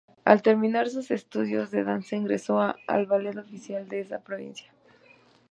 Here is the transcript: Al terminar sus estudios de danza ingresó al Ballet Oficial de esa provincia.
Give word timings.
Al 0.25 0.41
terminar 0.41 0.89
sus 0.89 1.11
estudios 1.11 1.69
de 1.69 1.83
danza 1.83 2.15
ingresó 2.15 2.59
al 2.87 3.05
Ballet 3.05 3.37
Oficial 3.37 3.87
de 3.87 3.99
esa 3.99 4.17
provincia. 4.17 4.73